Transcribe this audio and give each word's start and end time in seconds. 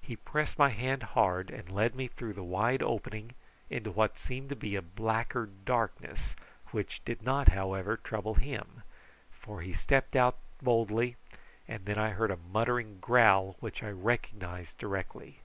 He 0.00 0.16
pressed 0.16 0.58
my 0.58 0.70
hand 0.70 1.02
hard 1.12 1.50
and 1.50 1.70
led 1.70 1.94
me 1.94 2.08
through 2.08 2.32
the 2.32 2.42
wide 2.42 2.82
opening 2.82 3.34
into 3.68 3.90
what 3.90 4.18
seemed 4.18 4.48
to 4.48 4.56
be 4.56 4.76
a 4.76 4.80
blacker 4.80 5.44
darkness, 5.44 6.34
which 6.70 7.04
did 7.04 7.20
not, 7.20 7.48
however, 7.50 7.98
trouble 7.98 8.32
him, 8.36 8.82
for 9.30 9.60
he 9.60 9.74
stepped 9.74 10.16
out 10.16 10.38
boldly, 10.62 11.16
and 11.68 11.84
then 11.84 11.98
I 11.98 12.12
heard 12.12 12.30
a 12.30 12.38
muttering 12.38 12.98
growl 13.00 13.56
which 13.60 13.82
I 13.82 13.90
recognised 13.90 14.78
directly. 14.78 15.40